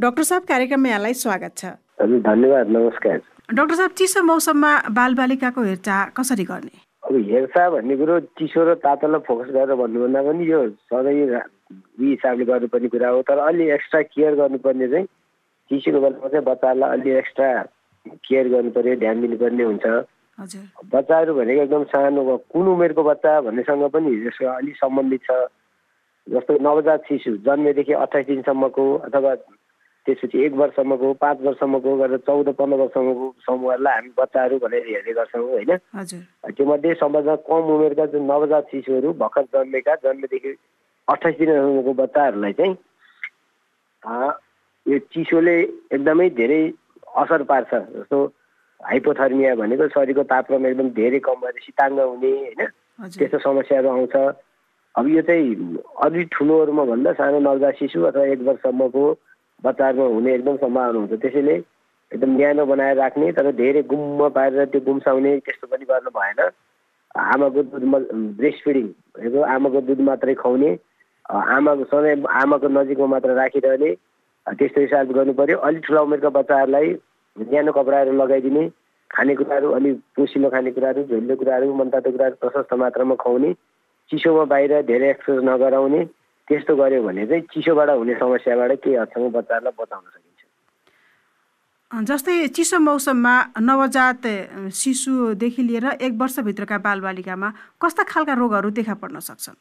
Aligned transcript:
Doctor 0.00 0.22
साहब 0.22 0.42
कार्यक्रममा 0.48 0.88
यहाँलाई 0.88 1.14
स्वागत 1.14 1.52
छ। 1.58 1.64
हजुर 2.00 2.20
धन्यवाद 2.24 2.68
नमस्कार। 2.72 3.16
डाक्टर 3.52 3.74
साहब 3.76 3.90
चिसो 4.00 4.22
मौसममा 4.24 4.70
बालबालिकाको 4.96 5.62
हेरचाह 5.62 6.04
कसरी 6.16 6.44
गर्ने? 6.50 6.72
अब 7.04 7.16
हेरचाह 7.30 7.68
भन्ने 7.70 7.96
कुरो 8.00 8.16
चिसो 8.40 8.64
र 8.64 8.74
तातोलाई 8.80 9.20
फोकस 9.28 9.50
गरेर 9.52 9.76
भन्नुभन्दा 9.76 10.22
पनि 10.24 10.44
यो 10.50 10.60
सधैँ 10.88 11.12
यी 11.12 11.26
हिसाबले 12.00 12.44
गर्नुपर्ने 12.48 12.88
कुरा 12.88 13.08
हो 13.12 13.20
तर 13.28 13.38
अलि 13.44 13.68
एक्स्ट्रा 13.76 14.00
केयर 14.16 14.34
गर्नुपर्ने 14.40 14.88
चाहिँ 14.88 15.06
चिसोको 15.68 16.00
बेलामा 16.00 16.28
चाहिँ 16.32 16.44
बच्चाहरूलाई 16.48 16.90
अलि 16.96 17.10
एक्स्ट्रा 17.20 17.50
केयर 18.24 18.48
गर्नु 18.56 18.70
पर्यो 18.72 18.96
ध्यान 19.04 19.20
दिनुपर्ने 19.20 19.64
हुन्छ। 19.68 19.86
बच्चाहरू 20.96 21.34
भनेको 21.36 21.62
एकदम 21.68 21.84
सानो 21.92 22.36
कुन 22.48 22.66
उमेरको 22.72 23.02
बच्चा 23.04 23.40
भन्नेसँग 23.52 23.84
पनि 23.92 24.16
यसको 24.26 24.48
अलिक 24.56 24.76
सम्बन्धित 24.80 25.22
छ। 25.28 25.40
जस्तो 26.26 26.52
नवजात 26.64 27.00
शिशु 27.08 27.36
जन्मेदेखि 27.44 27.92
अठाइस 28.00 28.26
दिनसम्मको 28.26 28.84
अथवा 29.04 29.34
त्यसपछि 30.06 30.38
एक 30.44 30.52
वर्षसम्मको 30.60 31.12
पाँच 31.20 31.40
वर्षसम्मको 31.44 31.96
गरेर 31.96 32.18
चौध 32.26 32.48
पन्ध्र 32.58 32.76
वर्षसम्मको 32.80 33.26
समूहहरूलाई 33.46 33.94
हामी 33.94 34.10
बच्चाहरू 34.18 34.58
भनेर 34.64 34.84
हेर्ने 34.88 35.12
गर्छौँ 35.12 35.48
होइन? 35.50 35.76
त्योमध्ये 36.56 36.94
सबभन्दा 37.00 37.34
कम 37.48 37.72
उमेरका 37.74 38.06
जुन 38.12 38.22
नवजात 38.30 38.64
शिशुहरू 38.72 39.12
भर्खर 39.20 39.44
जन्मेका 39.54 39.94
जन्मेदेखि 40.04 40.56
अठाइस 41.08 41.36
दिनसम्मको 41.38 41.92
बच्चाहरूलाई 42.02 42.52
चाहिँ 42.60 42.74
यो 44.86 44.98
चिसोले 45.12 45.56
एकदमै 45.94 46.28
धेरै 46.40 46.62
असर 47.22 47.42
पार्छ 47.50 47.74
जस्तो 47.74 48.18
हाइपोथर्मिया 48.80 49.54
भनेको 49.54 49.88
शरीरको 49.94 50.22
तापक्रम 50.32 50.66
एकदम 50.66 50.88
धेरै 50.96 51.18
कम 51.28 51.40
भएर 51.44 51.60
शीताङ्ग 51.64 52.00
हुने 52.00 52.30
होइन? 52.30 52.62
त्यस्तो 53.16 53.38
समस्याहरू 53.38 53.88
आउँछ। 53.88 54.16
अब 54.94 55.06
यो 55.08 55.22
चाहिँ 55.22 55.78
अलि 56.02 56.24
ठुलोहरूमा 56.32 56.84
भन्दा 56.84 57.12
सानो 57.20 57.38
नवजात 57.40 57.74
शिशु 57.78 58.02
अथवा 58.08 58.24
एक 58.32 58.40
वर्षसम्मको 58.48 59.04
बच्चाहरूमा 59.64 60.06
हुने 60.14 60.34
एकदम 60.34 60.56
सम्भावना 60.56 60.98
हुन्छ। 60.98 61.20
त्यसैले 61.22 61.54
एकदम 62.12 62.30
न्यानो 62.36 62.64
बनाएर 62.66 62.96
राख्ने 62.96 63.32
तर 63.32 63.50
धेरै 63.60 63.82
गुम्म 63.90 64.28
पारेर 64.36 64.64
त्यो 64.72 64.80
गुम्साउने 64.86 65.36
त्यस्तो 65.46 65.66
पनि 65.66 65.84
गर्नु 65.90 66.10
भएन। 66.16 66.40
आमाको 67.10 67.62
दुधमा 67.70 67.98
ब्रेस्ट 68.38 68.64
फिडिङ 68.64 68.86
भनेको 69.14 69.40
आमाको 69.54 69.80
दुध 69.88 70.00
मात्रै 70.08 70.34
खुवाउने 70.42 70.70
आमाको 71.24 71.84
सधैँ 71.90 72.16
आमाको 72.40 72.68
नजिकमा 72.68 73.06
मात्र 73.06 73.34
राखिरहने 73.34 73.90
त्यस्तो 74.46 74.80
हिसाबले 74.80 75.14
गर्नु 75.14 75.32
पर्यो। 75.40 75.58
अलिक 75.58 75.82
ठुला 75.86 76.00
उमेरका 76.02 76.30
बच्चाहरूलाई 76.38 76.88
न्यानो 77.36 77.72
कपडाहरू 77.72 78.12
लगाइदिने 78.22 78.62
खानेकुराहरू 79.10 79.70
अलिक 79.76 79.96
पोसिलो 80.16 80.48
खानेकुराहरू 80.50 81.02
झोलिलो 81.10 81.34
कुराहरू 81.36 81.74
मनतातो 81.74 82.10
कुराहरू 82.10 82.36
प्रशस्त 82.42 82.74
मात्रामा 82.82 83.14
खुवाउने 83.22 83.52
चिसोमा 84.10 84.44
बाहिर 84.52 84.72
धेरै 84.86 85.10
एक्सपोज 85.10 85.44
नगराउने 85.44 86.00
त्यस्तो 86.50 86.74
गर्यो 86.76 87.02
भने 87.06 87.22
चाहिँ 87.30 87.42
चिसोबाट 87.54 87.88
हुने 87.94 88.14
समस्याबाट 88.18 88.70
केही 88.82 88.96
हदसम्म 88.98 89.30
बच्चाहरूलाई 89.38 89.74
बचाउन 89.78 90.02
सकिन्छ। 90.02 90.40
जस्तै 92.10 92.34
चिसो 92.50 92.78
मौसममा 92.82 93.34
नवजात 93.62 94.22
शिशुदेखि 94.74 95.62
लिएर 95.62 95.86
एक 96.02 96.12
वर्षभित्रका 96.20 96.78
बालबालिकामा 96.82 97.48
कस्ता 97.78 98.02
खालका 98.02 98.34
रोगहरू 98.34 98.70
देखा 98.78 98.94
पर्न 98.98 99.16
सक्छन्? 99.22 99.58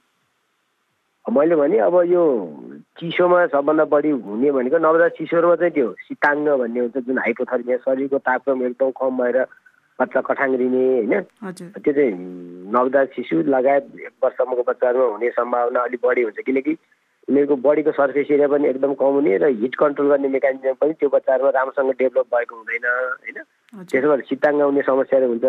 मैले 1.25 1.55
भने 1.55 1.77
अब 1.85 1.95
यो 2.09 2.23
चिसोमा 2.97 3.39
सबभन्दा 3.53 3.85
बढी 3.85 4.09
हुने 4.25 4.49
भनेको 4.49 4.77
नवजात 4.81 5.11
शिशुहरूमा 5.17 5.55
चाहिँ 5.61 5.73
त्यो 5.77 5.87
शीताङ्ग 6.09 6.47
भन्ने 6.57 6.79
हुन्छ 6.79 6.97
जुन 7.05 7.17
हाइपोथर्मिया 7.21 7.77
शरीरको 7.85 8.17
तापक्रम 8.17 8.65
एकदम 8.65 8.89
कम 8.97 9.13
भएर 9.21 9.37
बच्चा 9.99 10.21
कठाङ्ग्रिने 10.27 10.83
होइन। 10.95 11.13
हजुर। 11.43 11.67
त्यो 11.83 11.93
चाहिँ 11.93 12.13
नवजात 12.73 13.07
शिशु 13.15 13.35
लगायत 13.47 13.85
एक 13.99 14.13
वर्षसम्मको 14.23 14.63
बच्चाहरूमा 14.67 15.05
हुने 15.05 15.29
सम्भावना 15.37 15.79
अलिक 15.79 15.99
बढी 16.03 16.21
हुन्छ 16.23 16.39
किनकि 16.45 16.73
उनीहरूको 17.27 17.55
बडीको 17.61 17.91
सर्फेस 17.91 18.31
एरिया 18.31 18.47
पनि 18.47 18.67
एकदम 18.69 18.93
कम 18.99 19.13
हुने 19.17 19.37
र 19.37 19.47
हिट 19.61 19.75
कन्ट्रोल 19.75 20.07
गर्ने 20.09 20.27
मेकानिजम 20.35 20.73
पनि 20.81 20.93
त्यो 20.99 21.09
बच्चाहरूमा 21.09 21.49
राम्रोसँग 21.57 21.91
डेभलप 21.99 22.27
भएको 22.35 22.55
हुँदैन 22.55 22.85
होइन? 22.89 23.37
त्यसो 23.85 24.07
भएर 24.09 24.21
शीताङ्ग 24.29 24.61
आउने 24.61 24.81
समस्याहरू 24.81 25.27
हुन्छ। 25.27 25.45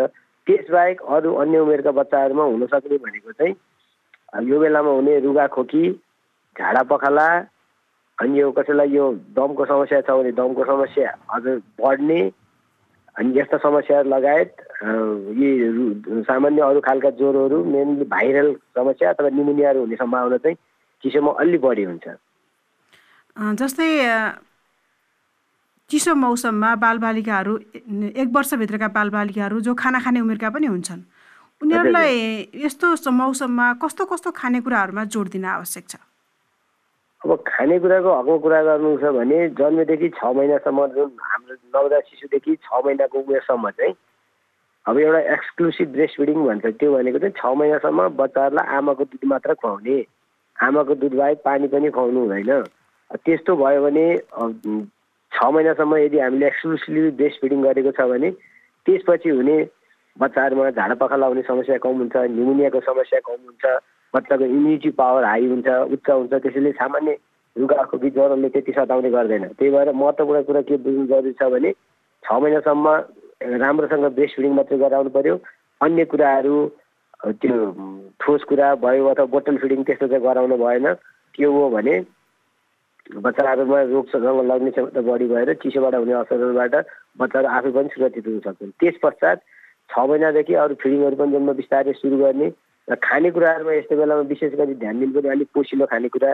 त्यसबाहेक 0.47 1.01
अरू 1.01 1.33
अन्य 1.41 1.59
उमेरका 1.59 1.91
बच्चाहरूमा 1.91 2.43
हुन 2.43 2.65
सक्ने 2.67 2.97
भनेको 2.97 3.31
चाहिँ 3.31 4.49
यो 4.49 4.59
बेलामा 4.59 4.91
हुने 4.91 5.19
रुगा 5.19 5.47
खोकी 5.47 5.83
झाडा 6.55 6.81
पखाला 6.91 7.27
अनि 8.17 8.39
यो 8.39 8.51
कसैलाई 8.51 8.89
यो 8.89 9.05
दमको 9.35 9.65
समस्या 9.65 10.01
छ 10.01 10.09
भने 10.11 10.31
दमको 10.37 10.65
समस्या 10.65 11.09
अझ 11.33 11.43
बढ्ने 11.81 12.21
अनि 13.15 13.39
यस्ता 13.39 13.57
समस्याहरू 13.63 14.09
लगायत 14.09 14.51
यी 15.39 15.49
सामान्य 16.27 16.61
अरू 16.61 16.79
खालका 16.81 17.09
ज्वरोहरू 17.19 17.63
मेनली 17.65 18.05
भाइरल 18.07 18.53
समस्या 18.77 19.09
अथवा 19.09 19.29
निमोनियाहरू 19.35 19.79
हुने 19.79 19.95
सम्भावना 19.95 20.37
चाहिँ 20.43 20.55
चिसोमा 21.03 21.31
अलि 21.39 21.57
बढी 21.57 21.83
हुन्छ। 21.83 22.05
जस्तै 23.59 23.89
चिसो 25.89 26.13
मौसममा 26.15 26.69
बालबालिकाहरू 26.83 27.53
एक 28.15 28.29
वर्षभित्रका 28.35 28.87
बालबालिकाहरू 28.95 29.59
जो 29.61 29.73
खाना 29.75 29.99
खाने 29.99 30.19
उमेरका 30.19 30.49
पनि 30.55 30.67
हुन्छन् 30.67 31.01
उनीहरूलाई 31.61 32.15
यस्तो 32.63 33.11
मौसममा 33.11 33.67
कस्तो 33.83 34.05
कस्तो 34.05 34.31
खानेकुराहरूमा 34.39 35.03
जोड 35.13 35.27
दिन 35.35 35.45
आवश्यक 35.57 35.85
छ? 35.89 35.95
अब 37.21 37.43
खानेकुराको 37.47 38.13
हकमा 38.19 38.37
कुरा 38.43 38.61
गर्नु 38.63 38.97
छ 38.97 39.09
भने 39.13 39.37
जन्मेदेखि 39.57 40.07
छ 40.11 40.25
महिनासम्म 40.35 40.85
जुन 40.93 41.09
हाम्रो 41.23 41.55
नवजात 41.75 42.03
शिशुदेखि 42.09 42.55
छ 42.57 42.81
महिनाको 42.85 43.19
उमेरसम्म 43.19 43.69
चाहिँ 43.77 43.93
अब 44.85 44.97
एउटा 44.99 45.19
एक्सक्लुसिभ 45.33 45.89
ब्रेस्ट 45.91 46.17
फिडिङ 46.17 46.39
भन्छ 46.45 46.65
त्यो 46.65 46.93
भनेको 46.93 47.19
चाहिँ 47.19 47.35
छ 47.37 47.53
महिनासम्म 47.59 48.07
बच्चाहरूलाई 48.17 48.75
आमाको 48.77 49.03
दुध 49.05 49.25
मात्र 49.33 49.53
खुवाउने 49.61 49.97
आमाको 50.57 50.95
दुध 50.95 51.13
बाहेक 51.13 51.41
पानी 51.45 51.67
पनि 51.67 51.89
खुवाउनु 51.93 52.19
हुँदैन। 52.19 52.51
त्यस्तो 53.21 53.55
भयो 53.55 53.81
भने 53.85 54.05
छ 55.31 55.45
महिनासम्म 55.53 55.97
यदि 55.97 56.19
हामीले 56.19 56.47
एक्सक्लुसिभली 56.47 57.09
ब्रेस्ट 57.21 57.41
फिडिङ 57.41 57.61
गरेको 57.63 57.91
छ 58.01 58.09
भने 58.09 58.31
त्यसपछि 58.85 59.29
हुने 59.29 59.57
बच्चाहरूमा 60.17 60.69
झाडा 60.69 60.95
पखाला 61.05 61.27
हुने 61.27 61.41
समस्या 61.53 61.77
कम 61.85 62.01
हुन्छ 62.01 62.15
न्युमोनियाको 62.33 62.79
समस्या 62.89 63.19
कम 63.29 63.41
हुन्छ 63.45 63.65
बच्चाको 64.13 64.45
इम्युनिटी 64.45 64.89
पावर 65.01 65.23
हाई 65.25 65.45
हुन्छ 65.47 65.67
उच्च 65.95 66.09
हुन्छ 66.09 66.33
त्यसैले 66.33 66.71
सामान्य 66.79 67.17
रुगा 67.55 67.83
खोकी 67.91 68.09
ज्वरोले 68.09 68.49
त्यति 68.49 68.71
सताउने 68.71 69.09
गर्दैन। 69.11 69.47
त्यही 69.59 69.71
भएर 69.71 69.91
महत्त्वपूर्ण 69.91 70.41
कुरा 70.43 70.61
के 70.67 70.77
बुझ्नु 70.83 71.05
जरुरी 71.07 71.33
छ 71.39 71.49
भने 71.51 71.71
छ 72.23 72.39
महिनासम्म 72.43 72.87
राम्रोसँग 73.63 74.05
ब्रेस्ट 74.15 74.35
फिडिङ 74.35 74.53
मात्रै 74.55 74.77
गराउनु 74.77 75.09
पर्यो। 75.17 75.35
अन्य 75.81 76.05
कुराहरू 76.11 76.55
त्यो 77.41 77.55
ठोस 78.19 78.43
कुरा 78.49 78.67
भयो 78.83 79.07
अथवा 79.07 79.25
बोटल 79.35 79.57
फिडिङ 79.57 79.83
त्यस्तो 79.83 80.07
चाहिँ 80.07 80.23
गराउनु 80.23 80.57
भएन। 80.57 80.93
त्यो 81.35 81.51
हो 81.51 81.69
भने 81.69 81.95
बच्चाहरूमा 83.25 83.81
रोगसँग 83.91 84.25
लग्ने 84.51 84.71
क्षमता 84.71 85.01
बढी 85.01 85.27
भएर 85.27 85.53
चिसोबाट 85.63 85.95
हुने 85.95 86.13
असरहरूबाट 86.13 86.75
बच्चाहरू 87.19 87.47
आफै 87.57 87.71
पनि 87.75 87.89
सुरक्षित 87.95 88.27
हुन 88.27 88.39
सक्छन्। 88.45 88.71
त्यस 88.79 88.95
पश्चात 89.03 89.37
छ 89.89 89.99
महिनादेखि 90.09 90.53
अरू 90.55 90.75
फिडिङहरू 90.81 91.15
पनि 91.19 91.31
जन्म 91.31 91.51
बिस्तारै 91.59 91.93
सुरु 91.99 92.17
गर्ने 92.17 92.47
र 92.91 92.95
खानेकुराहरूमा 92.95 93.73
यस्तो 93.73 93.95
बेलामा 93.97 94.21
विशेष 94.27 94.53
गरी 94.59 94.73
ध्यान 94.75 94.99
दिनु 94.99 95.13
पर्ने 95.15 95.29
अलिक 95.29 95.49
पोसिलो 95.53 95.85
खानेकुरा 95.87 96.31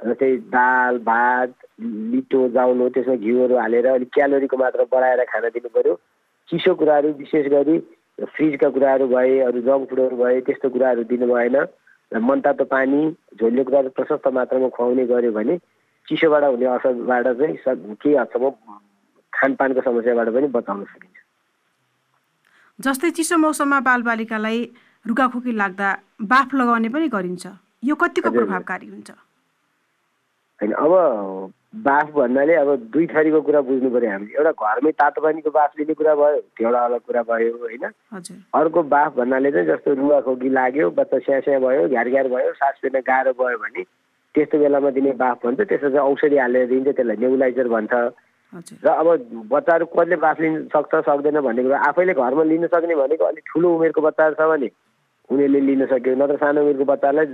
जस्तै 0.00 0.36
दाल 0.52 0.98
भात 0.98 1.52
लिटो 2.12 2.48
जाउलो 2.52 2.88
त्यसमा 2.94 3.14
घिउहरू 3.16 3.56
हालेर 3.56 3.86
अलिक 3.86 4.10
क्यालोरीको 4.12 4.56
मात्रा 4.56 4.84
बढाएर 4.92 5.24
खान 5.24 5.48
दिनु 5.56 5.68
पर्यो। 5.72 5.94
चिसो 6.48 6.74
कुराहरू 6.74 7.08
विशेष 7.16 7.46
गरी 7.48 7.78
फ्रिजका 8.36 8.68
कुराहरू 8.70 9.06
भए 9.08 9.38
अरू 9.48 9.60
जङ्क 9.60 9.88
फुडहरू 9.90 10.16
भए 10.16 10.40
त्यस्तो 10.40 10.68
कुराहरू 10.70 11.02
दिनु 11.04 11.26
भएन। 11.32 11.56
र 12.12 12.18
मनतातो 12.18 12.64
पानी 12.64 13.00
झोलियो 13.40 13.64
कुराहरू 13.64 13.88
प्रशस्त 13.88 14.28
मात्रामा 14.28 14.68
खुवाउने 14.68 15.04
गर्यो 15.06 15.32
भने 15.32 15.56
चिसोबाट 16.08 16.44
हुने 16.44 16.66
असरबाट 16.66 17.26
चाहिँ 17.26 17.56
स- 17.56 17.98
केही 18.02 18.14
हदसम्म 18.14 18.50
खानपानको 19.32 19.80
समस्याबाट 19.80 20.28
पनि 20.28 20.46
बचाउन 20.46 20.84
सकिन्छ। 20.84 21.16
जस्तै 22.80 23.10
चिसो 23.10 23.36
मौसममा 23.36 23.80
बालबालिकालाई 23.80 24.60
रुगाखोकी 25.06 25.52
लाग्दा 25.52 25.88
बाफ 26.22 26.54
लगाउने 26.54 26.88
पनि 26.88 27.08
गरिन्छ। 27.08 27.46
यो 27.84 27.94
कतिको। 27.94 28.30
प्रभावकारी 28.30 28.86
हुन्छ? 28.86 29.10
होइन 30.60 30.72
अब 30.72 30.92
बाफ 31.76 32.10
भन्नाले 32.10 32.54
अब 32.56 32.68
दुई 32.92 33.06
थरीको 33.06 33.40
कुरा 33.46 33.60
बुझ्नु 33.60 33.90
पऱ्यो 33.90 34.10
हामीले। 34.10 34.34
एउटा 34.34 34.52
घरमै 34.56 34.92
तातो 34.96 35.20
पानीको 35.20 35.50
बाफ 35.50 35.70
लिने 35.78 35.94
कुरा 35.94 36.14
भयो 36.16 36.40
त्यो 36.56 36.66
एउटा 36.66 36.84
अलग 36.84 37.00
कुरा 37.06 37.22
भयो 37.22 37.52
होइन? 37.62 37.84
अर्को 38.54 38.82
बाफ 38.82 39.10
भन्नाले 39.16 39.50
चाहिँ 39.52 39.66
जस्तो 39.68 39.94
रुवा 39.94 40.20
खोकी 40.26 40.48
लाग्यो 40.48 40.90
बच्चा 40.96 41.18
स्या 41.18 41.40
स्या 41.44 41.58
भयो 41.60 41.88
घ्यार 41.88 42.08
घ्यार 42.08 42.28
भयो 42.28 42.52
सास 42.56 42.74
फेर्न 42.82 43.00
गाह्रो 43.06 43.32
भयो 43.36 43.58
भने 43.58 43.82
त्यस्तो 44.34 44.58
बेलामा 44.58 44.90
दिने 44.96 45.12
बाफ 45.20 45.44
भन्छ। 45.44 45.60
त्यसो 45.60 45.88
चाहिँ 45.90 46.08
औषधि 46.08 46.38
हालेर 46.38 46.66
दिन्छ 46.68 46.88
त्यसलाई 46.88 47.16
नेबुलाइजर 47.16 47.68
भन्छ। 47.68 47.92
र 48.84 48.88
अब 48.88 49.08
बच्चाहरू 49.52 49.86
कसले 49.92 50.16
बाफ 50.16 50.40
लिन 50.40 50.54
सक्छ 50.72 50.94
सक्दैन 51.04 51.40
भन्ने 51.44 51.62
कुरा 51.62 51.78
आफैले 51.88 52.14
घरमा 52.14 52.42
लिन 52.48 52.66
सक्ने 52.72 52.94
भनेको 52.96 53.24
अलिक 53.24 53.44
ठुलो 53.52 53.68
उमेरको 53.76 54.00
बच्चाहरू 54.00 54.34
छ 54.34 54.48
भने 54.48 54.68
उनीहरूले 55.30 55.60
लिन 55.60 55.86
सक्यो। 55.86 56.14
नत्र 56.14 56.36
सानो 56.42 56.62
उमेरको 56.62 56.84
बच्चालाई 56.92 57.26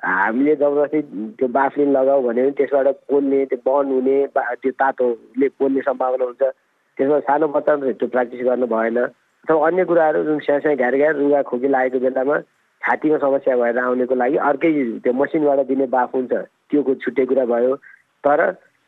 हामीले 0.00 0.54
जबरजस्ती 0.56 1.00
त्यो 1.38 1.48
बाफ 1.56 1.78
लिन 1.78 1.90
लगाऊ 1.92 2.20
भन्यो 2.26 2.44
भने 2.44 2.56
त्यसबाट 2.58 2.86
पोल्ने 3.08 3.44
त्यो 3.50 3.58
बन्द 3.66 3.92
हुने 3.92 4.16
त्यो 4.34 4.72
तातोले 4.80 5.48
पोल्ने 5.58 5.80
सम्भावना 5.88 6.24
हुन्छ। 6.24 6.42
त्यसमा 6.98 7.18
सानो 7.28 7.48
बच्चाहरू 7.56 7.92
त्यो 8.00 8.08
प्र्याक्टिस 8.08 8.40
गर्नु 8.48 8.66
भएन। 8.66 8.98
अथवा 8.98 9.66
अन्य 9.66 9.84
कुराहरू 9.84 10.22
जुन 10.24 10.38
सानो 10.46 10.74
घ्यार 10.76 10.96
घ्यार 10.96 11.14
रुगा 11.16 11.42
खोकी 11.48 11.68
लागेको 11.68 11.98
बेलामा 12.00 12.36
छातीमा 12.82 13.18
समस्या 13.24 13.56
भएर 13.56 13.78
आउनेको 13.78 14.14
लागि 14.14 14.36
अर्कै 14.48 14.70
त्यो 15.04 15.12
मसिनबाट 15.12 15.60
दिने 15.68 15.86
बाफ 15.94 16.14
हुन्छ। 16.14 16.32
त्यो 16.70 16.94
छुट्टै 16.94 17.24
कुरा 17.28 17.44
भयो। 17.52 17.74
तर 18.24 18.40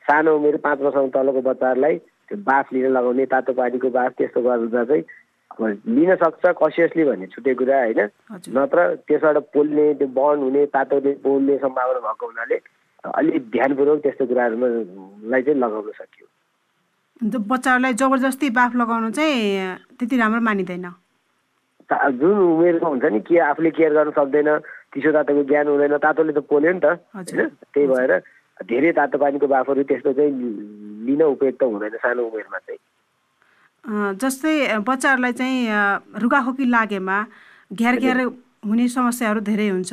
सानो 0.04 0.36
उमेर 0.36 0.56
पाँच 0.64 0.78
वर्षको 0.80 1.08
तलको 1.14 1.40
बच्चाहरूलाई 1.48 1.96
त्यो 2.28 2.36
बाफ 2.48 2.72
लिन 2.72 2.86
लगाउने 2.96 3.24
तातो 3.32 3.52
पानीको 3.52 3.88
बाफ 3.96 4.12
त्यस्तो 4.18 4.40
गर्दा 4.42 4.84
चाहिँ 4.84 5.04
लिन 5.60 6.14
सक्छ 6.16 6.44
कसियसली 6.60 7.04
भन्ने 7.04 7.26
छुट्टै 7.34 7.54
कुरा 7.54 7.76
होइन। 7.78 8.00
नत्र 8.56 8.78
त्यसबाट 9.06 9.37
पोल्ने 9.52 9.84
त्यो 10.00 10.08
बन्ड 10.16 10.40
हुने 10.43 10.62
तातोले 10.72 11.12
पोल्ने 11.25 11.56
सम्भावना 11.64 12.00
भएको 12.06 12.26
हुनाले 12.26 12.56
अलिक 13.04 13.43
ध्यानपूर्वक 13.52 13.99
त्यस्तो 14.02 14.25
कुराहरूमालाई 14.26 15.43
चाहिँ 15.43 15.58
लगाउन 15.60 15.90
सकियो। 15.99 16.26
बच्चाहरूलाई 17.22 17.94
जबरजस्ती 18.00 18.50
बाफ 18.50 18.72
लगाउनु 18.76 19.10
चाहिँ 19.10 19.99
त्यति 19.99 20.16
राम्रो 20.16 20.40
मानिँदैन। 20.40 20.87
जुन 21.93 22.37
उमेरको 22.38 22.87
हुन्छ 22.88 23.04
नि 23.04 23.20
के 23.20 23.38
आफूले 23.52 23.70
केयर 23.76 23.93
गर्न 23.93 24.10
सक्दैन 24.16 24.49
चिसो 24.94 25.10
तातोको 25.12 25.43
ज्ञान 25.50 25.66
हुँदैन 25.69 25.96
तातोले 25.99 26.32
त 26.32 26.40
पोल्यो 26.49 26.72
नि 26.72 26.81
त। 26.81 26.87
होइन? 27.12 27.40
त्यही 27.75 27.87
भएर 27.87 28.12
धेरै 28.64 28.93
तातो 28.96 29.19
पानीको 29.19 29.46
बाफहरू 29.46 29.82
त्यस्तो 29.90 30.12
चाहिँ 30.12 30.32
लिन 31.06 31.22
उपयुक्त 31.22 31.62
हुँदैन 31.62 31.96
सानो 32.00 32.22
उमेरमा 32.22 32.58
चाहिँ। 32.58 32.81
जस्तै 33.84 34.79
बच्चाहरूलाई 34.87 35.32
चाहिँ 35.32 36.20
रुगाखोकी 36.23 36.64
लागेमा 36.70 37.19
घ्यार 37.73 37.96
घ्यार 37.99 38.19
हुने 38.62 38.88
समस्याहरू 38.88 39.40
धेरै 39.43 39.69
हुन्छ। 39.69 39.93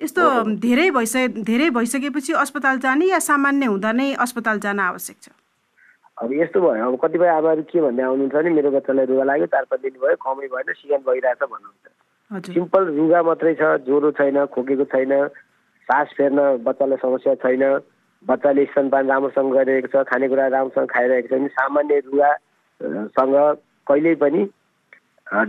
यस्तो 0.00 0.22
धेरै 0.62 0.90
भइसके 0.90 1.42
धेरै 1.42 1.68
भइसकेपछि 1.70 2.32
अस्पताल 2.38 2.78
जाने 2.78 3.06
या 3.10 3.18
सामान्य 3.18 3.66
हुँदा 3.66 3.92
नै 3.92 4.12
अस्पताल 4.22 4.58
जान 4.60 4.80
आवश्यक 4.80 5.16
छ? 5.22 5.28
अब 6.18 6.32
यस्तो 6.32 6.60
भयो। 6.60 6.86
अब 6.86 6.98
कतिपय 7.02 7.28
आमाहरू 7.28 7.62
के 7.66 7.80
भन्दै 7.82 8.02
आउनुहुन्छ 8.02 8.34
भने 8.34 8.50
मेरो 8.54 8.70
बच्चालाई 8.70 9.06
रुगा 9.10 9.24
लाग्यो 9.24 9.46
चार 9.50 9.64
पाँच 9.70 9.80
दिन 9.82 9.94
भयो 9.98 10.16
कमै 10.22 10.46
भएन 10.54 10.72
सिजन 10.78 11.02
भइरहेछ 11.02 11.42
भन्नुहुन्छ। 11.42 12.54
सिम्पल 12.54 12.82
रुगा 12.94 13.22
मात्रै 13.22 13.54
छ 13.58 13.62
ज्वरो 13.86 14.10
छैन 14.14 14.38
खोकेको 14.54 14.84
छैन 14.94 15.12
सास 15.90 16.08
फेर्न 16.16 16.38
बच्चालाई 16.62 16.98
समस्या 17.02 17.34
छैन 17.42 17.62
बच्चाले 18.24 18.64
स्तनपान 18.70 19.10
राम्रोसँग 19.10 19.52
गरिरहेको 19.58 19.88
छ 19.90 20.06
खानेकुरा 20.06 20.46
राम्रोसँग 20.54 20.86
खाइरहेको 20.94 21.28
छ 21.28 21.32
भने 21.34 21.48
सामान्य 21.58 21.98
रुगा 22.06 22.30
सँग 22.80 23.34
कहिल्यै 23.88 24.14
पनि 24.22 24.40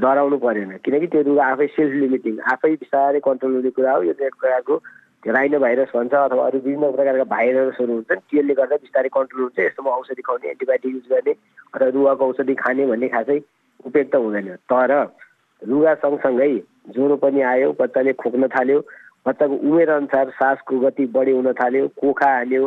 डराउनु 0.01 0.38
परेन। 0.38 0.77
किनकि 0.86 1.07
त्यो 1.07 1.22
रुगा 1.30 1.45
आफै 1.54 1.68
सेल्फ 1.75 1.94
लिमिटिङ 2.04 2.38
आफै 2.54 2.72
बिस्तारै 2.83 3.19
कन्ट्रोल 3.27 3.56
हुने 3.56 3.69
कुरा 3.77 3.92
हो। 3.95 4.04
यो 4.04 4.13
एक 4.13 4.36
प्रकारको 4.42 4.75
राइनो 5.25 5.60
भाइरस 5.60 5.89
भन्छ 5.95 6.13
अथवा 6.13 6.45
अरू 6.48 6.57
विभिन्न 6.66 6.92
प्रकारका 6.95 7.24
भाइरसहरू 7.33 7.94
हुन्छन् 7.94 8.22
त्यसले 8.30 8.54
गर्दा 8.54 8.75
बिस्तारै 8.86 9.10
कन्ट्रोल 9.18 9.42
हुन्छ। 9.44 9.60
यस्तोमा 9.60 9.92
औषधि 9.92 10.22
खुवाउने 10.22 10.50
एन्टिबायोटिक 10.50 10.94
युज 10.95 11.07
गर्ने 11.12 11.33
अथवा 11.74 11.88
रुगाको 11.98 12.27
औषधि 12.30 12.56
खाने 12.62 12.86
भन्ने 12.88 13.07
खासै 13.16 13.39
उपयुक्त 13.86 14.16
हुँदैन। 14.16 14.50
तर 14.71 14.92
रुगा 15.62 15.94
सँगसँगै 16.04 16.54
ज्वरो 16.94 17.16
पनि 17.18 17.42
आयो 17.51 17.71
बच्चाले 17.80 18.13
खोक्न 18.21 18.48
थाल्यो 18.56 18.80
बच्चाको 19.28 19.56
उमेर 19.69 19.89
अनुसार 19.89 20.30
सासको 20.39 20.80
गति 20.80 21.06
बढी 21.16 21.31
हुन 21.31 21.51
थाल्यो 21.60 21.88
कोखा 22.00 22.30
हाल्यो 22.36 22.63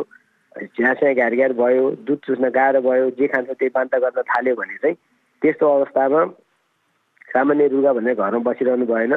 झ्यास्या 0.65 1.13
घ्यार 1.13 1.53
भयो 1.53 1.89
दुध 2.07 2.17
चुस्न 2.25 2.49
गाह्रो 2.55 2.81
भयो 2.81 3.09
जे 3.17 3.27
खान्छ 3.27 3.49
त्यही 3.49 3.69
बान्ता 3.75 3.97
गर्न 3.99 4.21
थाल्यो 4.29 4.55
भने 4.55 4.75
चाहिँ 4.81 4.95
त्यस्तो 5.41 5.65
अवस्थामा 5.75 6.25
सामान्य 7.33 7.67
रुगा 7.67 7.93
भनेर 7.93 8.15
घरमा 8.15 8.39
बसिरहनु 8.49 8.85
भएन। 8.85 9.13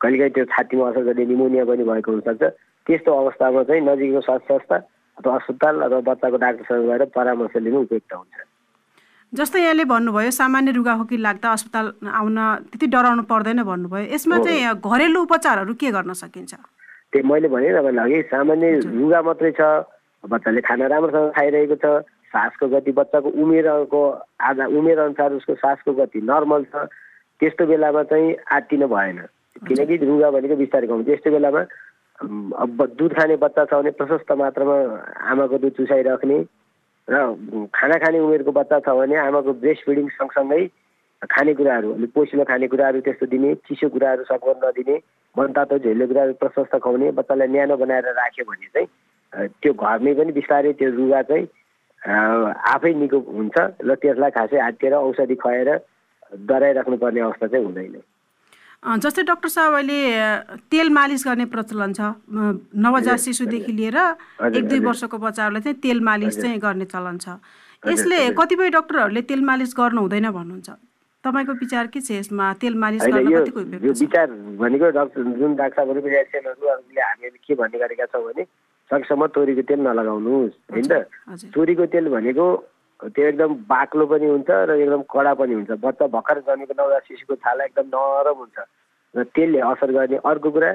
कहिलेकाहीँ 0.00 0.32
त्यो 0.34 0.44
छातीमा 0.52 0.88
असर 0.90 1.02
गर्ने 1.08 1.24
निमोनिया 1.26 1.64
पनि 1.64 1.84
भएको 1.84 2.10
हुनसक्छ। 2.12 2.42
त्यस्तो 2.86 3.10
अवस्थामा 3.12 3.62
चाहिँ 3.68 3.82
नजिकको 3.82 4.20
स्वास्थ्य 4.20 4.54
संस्था 4.54 4.76
अथवा 5.18 5.34
अस्पताल 5.34 5.74
अथवा 5.80 6.00
बच्चाको 6.08 6.36
डाक्टरसँग 6.36 6.84
गएर 6.86 7.04
परामर्श 7.16 7.56
लिनु 7.64 7.80
उपयुक्त 7.88 8.12
हुन्छ। 8.12 8.36
जस्तै 9.32 9.60
यहाँले 9.62 9.84
भन्नुभयो 9.90 10.30
सामान्य 10.30 10.70
रुगाखोकी 10.76 11.16
लाग्दा 11.16 11.48
अस्पताल 11.52 11.86
आउन 12.12 12.38
त्यति 12.70 12.86
डराउनु 12.86 13.22
पर्दैन 13.26 13.62
भन्नुभयो। 13.64 14.04
यसमा 14.14 14.36
चाहिँ 14.44 14.74
घरेलु 14.76 15.22
उपचारहरू 15.22 15.74
के 15.74 15.90
गर्न 15.90 16.12
सकिन्छ? 16.12 16.52
त्यही 17.12 17.24
मैले 17.24 17.48
भने 17.48 17.72
तपाईँलाई 17.72 18.04
अघि 18.04 18.22
सामान्य 18.30 18.70
रुगा 19.00 19.20
मात्रै 19.22 19.52
छ 19.56 19.62
बच्चाले 20.28 20.60
खाना 20.60 20.86
राम्रोसँग 20.86 21.30
खाइरहेको 21.36 21.76
छ। 21.82 21.86
सासको 22.26 22.68
गति 22.68 22.92
बच्चाको 22.92 23.28
उमेरको 23.42 24.02
आधा 24.42 24.66
उमेर 24.78 24.98
अनुसार 24.98 25.32
उसको 25.32 25.54
सासको 25.54 25.92
गति 25.94 26.20
नर्मल 26.24 26.64
छ। 26.72 26.86
त्यस्तो 27.40 27.66
बेलामा 27.66 28.02
चाहिँ 28.10 28.34
आत्तिनु 28.52 28.86
भएन। 28.88 29.18
किनकि 29.56 29.96
रुगा 30.04 30.30
भनेको 30.30 30.56
बिस्तारै 30.56 30.86
कम 30.86 31.02
त्यस्तो 31.04 31.30
बेलामा 31.30 31.60
अब 32.58 32.78
दुध 32.98 33.12
खाने 33.14 33.36
बच्चा 33.36 33.64
छ 33.64 33.74
भने 33.74 33.90
प्रशस्त 33.96 34.32
मात्रामा 34.32 34.76
आमाको 35.32 35.58
दुध 35.58 35.72
चुसाइराख्ने 35.76 36.38
र 37.08 37.16
खाना 37.72 37.96
खाने 38.04 38.18
उमेरको 38.20 38.52
बच्चा 38.52 38.78
छ 38.84 38.88
भने 38.98 39.16
आमाको 39.16 39.52
ब्रेस्ट 39.62 39.84
फिडिङ 39.86 40.08
सँगसँगै 40.16 40.60
खानेकुराहरू 41.22 41.92
अलिक 41.94 42.10
पोसिलो 42.12 42.44
खानेकुराहरू 42.44 43.00
त्यस्तो 43.00 43.26
दिने 43.32 43.54
चिसो 43.64 43.88
कुराहरू 43.88 44.24
सकभर 44.28 44.56
नदिने 44.60 44.96
मनतातो 45.36 45.78
झेल्ने 45.78 46.06
कुराहरू 46.06 46.32
प्रशस्त 46.42 46.76
खुवाउने 46.76 47.10
बच्चालाई 47.16 47.48
न्यानो 47.48 47.76
बनाएर 47.76 48.08
राख्यो 48.12 48.44
भने 48.44 48.68
चाहिँ 48.74 48.88
त्यो 49.36 49.72
घरमै 49.72 50.12
पनि 50.14 50.32
बिस्तारै 50.32 50.72
त्यो 50.80 50.90
रुगा 50.96 51.22
चाहिँ 51.28 51.46
आफै 52.72 52.92
निको 52.94 53.18
हुन्छ 53.18 53.56
र 53.84 53.94
त्यसलाई 54.02 54.30
खासै 54.30 54.58
हातेर 54.60 54.94
औषधि 54.94 55.34
खुवाएर 55.36 55.70
डराइराख्नु 56.48 56.96
पर्ने 56.96 57.20
अवस्था 57.20 57.46
चाहिँ 57.46 57.64
हुँदैन। 57.64 57.96
जस्तै 59.02 59.22
डाक्टर 59.26 59.48
साहब 59.48 59.72
अहिले 59.74 59.98
तेल 60.70 60.88
मालिस 60.94 61.22
गर्ने 61.26 61.44
प्रचलन 61.50 61.92
छ। 61.92 62.00
नवजात 62.78 63.18
शिशुदेखि 63.18 63.72
लिएर 63.72 63.98
एक 64.56 64.64
दुई। 64.68 64.80
वर्षको 64.86 65.18
बच्चाहरूलाई 65.18 65.62
चाहिँ 65.62 65.78
तेल 65.82 66.00
मालिस 66.00 66.40
चाहिँ 66.40 66.58
गर्ने 66.58 66.84
चलन 66.86 67.16
छ। 67.18 67.28
यसले। 67.82 68.18
कतिपय 68.38 68.70
डाक्टरहरूले 68.70 69.22
तेल 69.22 69.42
मालिस 69.42 69.74
गर्नु 69.78 70.00
हुँदैन 70.00 70.30
भन्नुहुन्छ। 70.30 70.70
तपाईँको 71.24 71.52
विचार 71.58 71.86
के 71.90 72.00
छ 72.00 72.10
यसमा? 72.22 72.46
तेल 72.62 72.74
मालिस 72.78 73.02
विचार 73.02 74.26
भनेको 74.62 74.86
डक्टर 74.98 75.22
जुन 75.40 75.54
डाक्टर 75.56 75.82
हामीले 75.82 77.38
के 77.42 77.54
भन्ने 77.54 77.78
गरेका 77.78 78.06
छौँ 78.06 78.22
भने 78.22 78.44
सकेसम्म 78.90 79.26
तोरीको 79.34 79.62
तेल 79.68 79.80
नलगाउनुहोस् 79.86 80.56
होइन? 80.72 80.86
त 80.86 81.52
तोरीको 81.54 81.86
तेल 81.94 82.08
भनेको 82.08 82.46
त्यो 83.12 83.24
एकदम 83.28 83.54
बाक्लो 83.68 84.04
पनि 84.06 84.26
हुन्छ 84.26 84.50
र 84.50 84.70
एकदम 84.80 85.02
कडा 85.12 85.32
पनि 85.40 85.54
हुन्छ। 85.54 85.70
बच्चा 85.84 86.06
भर्खर 86.16 86.38
जन्मेको 86.46 86.74
नवजात 86.78 87.02
शिशुको 87.08 87.34
छाला 87.44 87.64
एकदम 87.64 87.86
नरम 87.94 88.36
हुन्छ 88.42 88.58
र 89.14 89.22
तेलले 89.36 89.60
असर 89.70 89.90
गर्ने 89.92 90.16
अर्को 90.30 90.50
कुरा 90.50 90.70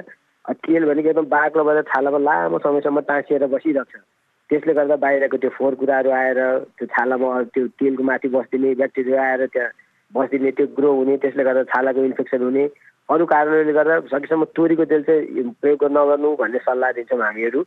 तेल 0.62 0.82
भनेको 0.86 1.08
एकदम 1.08 1.26
बाक्लो 1.32 1.64
भएर 1.64 1.82
छालामा 1.90 2.18
लामो 2.18 2.58
समयसम्म 2.62 3.00
टाँसिएर 3.08 3.46
बसिरहेको 3.46 3.90
छ 3.90 4.04
त्यसले 4.50 4.72
गर्दा 4.74 4.96
बाहिरको 5.02 5.36
त्यो 5.42 5.50
फोहोर 5.56 5.74
कुराहरू 5.80 6.10
आएर 6.12 6.40
त्यो 6.76 6.86
छालामा 6.94 7.28
त्यो 7.54 7.66
तेलको 7.80 8.02
माथि 8.04 8.28
बस्दिने 8.28 8.74
ब्याक्टेरिया 8.80 9.22
आएर 9.22 9.46
त्यहाँ 9.54 9.70
बस्दिने 10.12 10.50
त्यो 10.58 10.66
ग्रो 10.76 10.90
हुने 10.92 11.16
त्यसले 11.24 11.44
गर्दा 11.48 11.62
छालाको 11.72 12.04
इन्फेक्सन 12.10 12.42
हुने 12.42 12.64
अरू 13.12 13.24
कारणहरूले 13.32 13.72
गर्दा 13.72 14.00
सकेसम्म 14.08 14.44
तोरीको 14.56 14.84
तेल 14.90 15.02
चाहिँ 15.08 15.50
प्रयोग 15.60 15.84
नगर्नु 15.92 16.28
भन्ने 16.40 16.58
सल्लाह 16.64 16.90
दिन्छौँ 16.96 17.20
हामीहरू। 17.22 17.60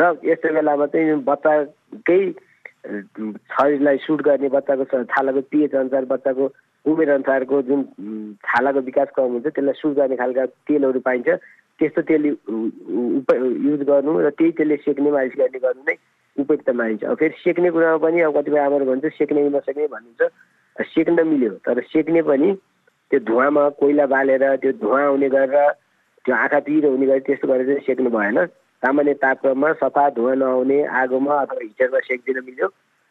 र 0.00 0.02
यस्तो 0.24 0.48
बेलामा 0.54 0.86
चाहिँ 0.92 1.16
बच्चाकै 1.28 2.20
शरीरलाई 3.52 3.96
सुट 4.06 4.20
गर्ने 4.22 4.48
बच्चाको 4.48 4.84
छालाको 5.12 5.40
पिएच 5.52 5.74
अनुसार 5.74 6.04
बच्चाको 6.14 6.44
उमेर 6.84 7.10
अनुसारको 7.10 7.62
जुन 7.68 7.80
छालाको 8.48 8.80
विकास 8.88 9.08
कम 9.16 9.32
हुन्छ 9.34 9.46
त्यसलाई 9.46 9.76
सुट 9.82 9.94
गर्ने 9.98 10.16
खालका 10.16 10.44
तेलहरू 10.64 11.00
पाइन्छ। 11.04 11.28
त्यस्तो 11.78 12.02
तेल 12.10 12.24
युज 12.26 13.80
गर्नु 13.90 14.12
र 14.18 14.30
त्यही 14.30 14.52
तेलले 14.58 14.76
सेक्ने 14.86 15.10
मालिस 15.10 15.34
गर्ने 15.38 15.58
गर्नु 15.58 15.82
नै 15.88 15.96
उपयुक्त 16.36 16.70
मानिन्छ। 16.70 17.04
अब 17.04 17.14
फेरि 17.18 17.34
सेक्ने 17.44 17.70
कुरामा 17.70 17.98
पनि 17.98 18.20
अब 18.22 18.32
कतिपय 18.38 18.58
आमाहरू 18.58 18.84
भन्छ 18.86 19.04
सेक्ने 19.18 19.48
नसेक्ने 19.50 19.86
भन्नुहुन्छ। 19.86 20.86
सेक्न 20.94 21.26
मिल्यो 21.26 21.50
तर 21.66 21.82
सेक्ने 21.92 22.22
पनि 22.22 22.48
त्यो 23.10 23.20
धुवामा 23.28 23.68
कोइला 23.80 24.06
बालेर 24.06 24.44
त्यो 24.62 24.72
धुवा 24.80 25.00
आउने 25.02 25.28
गरेर 25.28 25.56
त्यो 26.24 26.34
आँखा 26.34 26.58
पिरो 26.66 26.90
हुने 26.90 27.06
गरी 27.06 27.20
त्यस्तो 27.26 27.48
गरेर 27.48 27.66
चाहिँ 27.66 27.84
सेक्नु 27.86 28.10
भएन। 28.10 28.38
सामान्य 28.82 29.14
तापक्रममा 29.22 29.72
सफा 29.80 30.08
धुवा 30.16 30.34
नआउने 30.34 30.78
आगोमा 31.00 31.34
अथवा 31.42 31.62
हिटरमा 31.62 32.00
सेकिदिन 32.08 32.44
मिल्यो। 32.46 32.68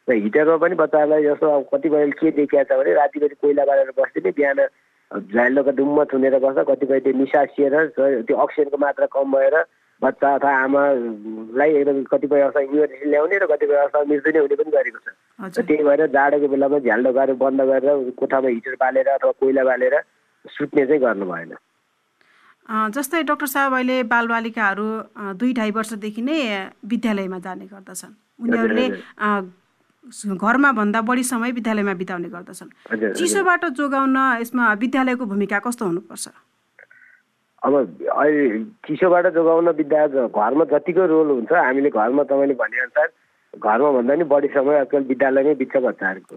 र 0.08 0.14
हिटरमा 0.24 0.56
पनि 0.58 0.76
बच्चाहरूलाई 0.80 1.24
जस्तो 1.24 1.48
अब 1.50 1.64
कतिपय 1.74 2.12
के 2.20 2.32
देखिया 2.32 2.64
छ 2.64 2.78
भने 2.80 2.94
रातिभरि 2.94 3.36
कोइला 3.42 3.64
बालेर 3.66 3.92
बस्दिने 3.98 4.32
बिहान 4.38 4.60
झ्यालोका 5.12 5.72
डुम्म 5.80 6.04
थुनेर 6.14 6.36
बस्दा 6.40 6.64
कतिपय 6.64 7.00
त्यो 7.04 7.14
निसासिएर 7.18 7.76
त्यो 7.98 8.36
अक्सिजनको 8.38 8.78
मात्रा 8.78 9.06
कम 9.12 9.32
भएर 9.36 9.56
बच्चा 10.02 10.28
अथवा 10.36 10.52
आमालाई 10.64 11.72
एकदम 11.74 12.04
कतिपय 12.12 12.42
अवस्था 12.42 12.62
इमर्जेन्सी 12.62 13.10
ल्याउने 13.10 13.38
र 13.38 13.46
कतिपय 13.52 13.76
अवस्था 13.82 14.00
मृत्यु 14.10 14.32
नै 14.34 14.40
हुने 14.40 14.56
पनि 14.56 14.72
गरेको 14.78 15.00
छ। 15.02 15.08
र 15.58 15.62
त्यही 15.66 15.84
भएर 15.84 16.02
जाडोको 16.14 16.48
बेलामा 16.54 16.78
झ्याल 16.86 17.04
ढोकाहरू 17.04 17.34
बन्द 17.42 17.62
गरेर 17.70 18.12
कोठामा 18.14 18.50
हिटर 18.50 18.76
बालेर 18.78 19.08
अथवा 19.18 19.32
कोइला 19.42 19.64
बालेर 19.70 19.96
सुत्ने 20.46 20.86
चाहिँ 20.86 21.02
गर्नु 21.02 21.26
भएन। 21.26 21.54
जस्तै 22.94 23.24
डाक्टर 23.24 23.48
साहब 23.48 23.74
अहिले 23.74 23.98
बालबालिकाहरू 24.12 24.88
दुई 25.40 25.52
ढाई 25.60 25.72
वर्षदेखि 25.72 26.22
नै 26.22 26.38
विद्यालयमा 26.86 27.40
जाने 27.40 27.66
गर्दछन्। 27.74 28.14
उनीहरूले 28.44 28.86
घरमा 30.36 30.72
भन्दा 30.72 31.00
बढी 31.02 31.24
समय 31.24 31.52
विद्यालयमा 31.58 31.94
बिताउने 32.02 32.30
गर्दछन्। 32.30 32.70
चिसोबाट 33.18 33.66
जोगाउन 33.80 34.18
यसमा 34.42 34.64
विद्यालयको 34.84 35.26
भूमिका 35.26 35.60
कस्तो 35.66 35.86
हुनुपर्छ? 35.86 36.28
अब 37.64 37.74
अहिले 37.76 38.64
चिसोबाट 38.88 39.28
जोगाउन 39.34 39.70
विद्या 39.78 40.08
घरमा 40.28 40.66
जतिको 40.74 41.06
रोल 41.06 41.30
हुन्छ 41.30 41.54
हामीले 41.54 41.90
घरमा 41.90 42.24
तपाईँले 42.24 42.54
भनेअनुसार 42.54 43.10
घरमा 43.54 43.90
भन्दा 43.92 44.16
नि 44.16 44.24
बढी 44.30 44.48
समय 44.54 44.78
आजकल 44.78 45.04
विद्यालयमै 45.10 45.54
बित्छ 45.58 45.78
बच्चाहरूको। 45.82 46.36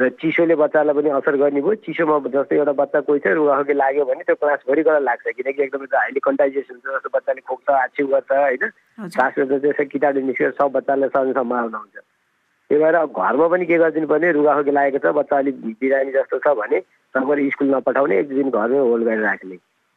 र 0.00 0.08
चिसोले 0.20 0.54
बच्चालाई 0.60 0.94
पनि 0.94 1.10
असर 1.16 1.36
गर्ने 1.40 1.60
भयो। 1.64 1.74
चिसोमा 1.86 2.18
जस्तै 2.28 2.56
एउटा 2.56 2.72
बच्चा 2.76 3.00
कोही 3.08 3.20
छ 3.24 3.32
रुगाखोकी 3.38 3.74
लाग्यो 3.80 4.04
भने 4.04 4.22
त्यो 4.28 4.36
क्लासभरिबाट 4.36 5.02
लाग्छ। 5.02 5.26
किनकि 5.40 5.62
एकदमै 5.62 5.86
हाइली 5.96 6.20
कन्टाइजेसन 6.20 6.74
हुन्छ 6.74 6.86
जस्तो 6.96 7.10
बच्चाले 7.16 7.40
खोक्छ 7.48 7.70
आछ्यु 7.70 8.06
गर्छ 8.12 8.30
होइन? 8.32 8.64
श्वासको 9.08 9.58
त्यसै 9.64 9.84
किटाणु 9.88 10.20
निस्केर 10.28 10.52
सब 10.60 10.68
बच्चालाई 10.76 11.08
सर्ने 11.16 11.32
सम्भावना 11.40 11.78
हुन्छ 11.78 11.96
त्यही 11.96 12.82
भएर 12.82 12.96
घरमा 13.06 13.46
पनि 13.48 13.64
के 13.66 13.76
गरिदिनु 13.78 14.06
पर्ने 14.12 14.32
रुगाखोकी 14.36 14.72
लागेको 14.76 14.98
छ 15.00 15.14
बच्चा 15.16 15.36
अलिक 15.38 15.56
बिरामी 15.80 16.12
जस्तो 16.12 16.38
छ 16.44 16.54
भने 16.60 16.78
तपाईँले 17.14 17.50
स्कुल 17.56 17.74
नपठाउने 17.74 18.18
एक 18.20 18.28
दुई 18.28 18.42
दिन 18.42 18.50
घरमै 18.52 18.78
होल्ड 18.78 19.04
गरेर 19.08 19.24
राख्ने। 19.24 19.56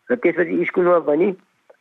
र 0.09 0.15
त्यसपछि 0.15 0.65
स्कुलमा 0.69 0.99
पनि 1.09 1.27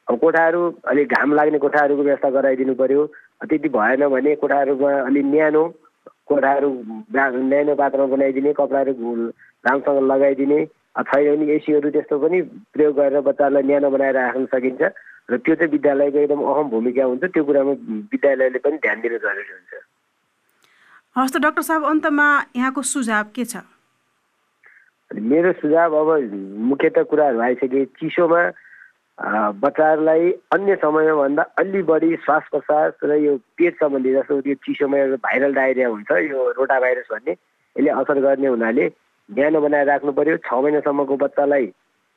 अब 0.09 0.19
कोठाहरू 0.19 0.61
अलिक 0.91 1.12
घाम 1.14 1.35
लाग्ने 1.35 1.59
कोठाहरूको 1.59 2.02
व्यवस्था 2.02 2.31
गराइदिनु 2.31 2.75
पर्यो। 2.75 3.07
त्यति 3.49 3.69
भएन 3.69 4.02
भने 4.09 4.35
कोठाहरूमा 4.43 4.91
अलिक 5.07 5.25
न्यानो 5.25 5.62
कोठाहरू 6.29 6.69
न्यानो 7.12 7.75
पात्रमा 7.75 8.07
बनाइदिने 8.14 8.52
कपडाहरू 8.59 8.93
राम्रोसँग 9.67 9.99
लगाइदिने 10.11 10.59
छैन 10.93 11.37
भने 11.37 11.55
एसीहरू 11.55 11.91
त्यस्तो 11.91 12.19
पनि 12.19 12.41
प्रयोग 12.75 12.95
गरेर 12.97 13.21
बच्चाहरूलाई 13.29 13.62
न्यानो 13.62 13.91
बनाएर 13.91 14.14
राख्न 14.14 14.45
सकिन्छ। 14.52 14.83
र 15.31 15.37
त्यो 15.38 15.55
चाहिँ 15.55 15.71
विद्यालयको 15.73 16.19
एकदम 16.19 16.41
अहम 16.43 16.67
भूमिका 16.71 17.05
हुन्छ। 17.05 17.25
त्यो 17.25 17.45
कुरामा 17.47 17.73
विद्यालयले 18.12 18.59
पनि 18.59 18.76
ध्यान 18.83 19.00
दिनु 19.00 19.19
जरुरी 19.23 19.52
हुन्छ। 19.55 19.73
हस् 21.17 21.33
त 21.33 21.37
डाक्टर 21.43 21.62
साहब 21.62 21.83
अन्तमा 21.87 22.26
यहाँको 22.57 22.83
सुझाव 22.83 23.25
के 23.35 23.45
छ? 23.45 23.62
मेरो 25.12 25.52
सुझाव 25.52 25.95
अब 25.95 26.33
मुख्यत 26.71 26.99
कुराहरू 27.11 27.40
आइसके 27.40 27.85
चिसोमा 28.00 28.42
बच्चाहरूलाई 29.62 30.31
अन्य 30.54 30.76
समयमा 30.83 31.14
भन्दा 31.23 31.42
अलि 31.59 31.83
बढी 31.83 32.16
श्वास 32.25 32.42
प्रश्वास 32.50 32.92
र 33.04 33.16
यो 33.21 33.37
पेट 33.59 33.75
सम्बन्धी 33.81 34.12
जस्तो 34.12 34.40
त्यो 34.40 34.54
चिसोमा 34.64 34.99
एउटा 34.99 35.16
भाइरल 35.26 35.54
डायरिया 35.54 35.88
हुन्छ 35.88 36.11
यो 36.31 36.50
रोटा 36.57 36.78
भाइरस 36.81 37.09
भन्ने 37.12 37.33
यसले 37.33 37.90
असर 38.00 38.21
गर्ने 38.21 38.47
हुनाले 38.47 38.87
न्यानो 39.28 39.61
बनाएर 39.61 39.87
राख्नु 39.87 40.12
पर्यो 40.12 40.37
छ 40.49 40.54
महिनासम्मको 40.64 41.16
बच्चालाई 41.16 41.73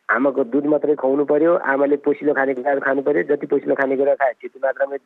आमाको 0.09 0.43
दुध 0.53 0.65
मात्रै 0.71 0.95
खुवाउनु 0.95 1.25
पर्यो 1.25 1.53
आमाले 1.73 1.95
पोसिलो 2.07 2.33
खानेकुराहरू 2.33 2.81
खानु 2.87 3.01
पर्यो 3.01 3.23
जति 3.29 3.45
पोसिलो 3.51 3.75
खानेकुरा 3.75 4.15
खाए 4.15 4.33
त्यति 4.41 4.59
मात्रामै 4.63 4.97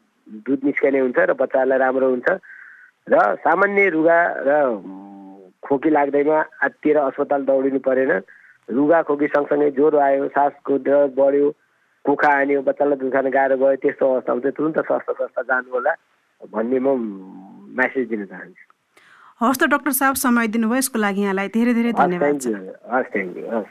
दुध 0.46 0.60
निस्कने 0.66 1.00
हुन्छ 1.00 1.20
र 1.20 1.34
बच्चाहरूलाई 1.42 1.80
राम्रो 1.80 2.10
हुन्छ। 2.10 2.30
र 3.08 3.16
सामान्य 3.44 3.90
रुगा 3.90 4.20
र 4.48 4.50
खोकी 5.70 5.90
लाग्दैमा 5.90 6.38
आत्तिएर 6.66 6.98
अस्पताल 6.98 7.42
दौडिनु 7.46 7.80
परेन। 7.86 8.12
रुगा 8.70 9.02
खोकी 9.02 9.28
सँगसँगै 9.28 9.70
ज्वरो 9.78 9.98
आयो 9.98 10.28
सासको 10.34 10.78
डर 10.86 11.08
बढ्यो 11.18 11.48
कुखा 12.06 12.30
आन्यो 12.42 12.62
बच्चालाई 12.62 12.98
दुध 12.98 13.14
खान 13.14 13.30
गाह्रो 13.30 13.58
भयो 13.58 13.76
त्यस्तो 13.84 14.06
अवस्थामा 14.06 14.40
चाहिँ 14.40 14.56
तुरन्त 14.58 14.80
स्वास्थ्य 14.88 15.14
संस्था 15.20 15.42
जानु 15.50 15.70
होला 15.74 15.94
भन्ने 16.54 16.80
म 16.80 16.88
म्यासेज 17.76 18.08
दिन 18.10 18.26
चाहन्छु। 18.26 18.66
हस् 19.42 19.60
त 19.60 19.64
डाक्टर 19.74 19.92
साहब 19.92 20.16
समय 20.16 20.48
दिनुभयो। 20.48 20.78
यसको 20.78 21.00
लागि 21.00 21.22
यहाँलाई 21.22 21.48
धेरै 21.50 21.74
धेरै 21.74 21.92
धन्यवाद। 21.92 22.34
हस् 22.94 23.10
थ्याङ्क 23.14 23.38
यू 23.38 23.46
हस् 23.52 23.68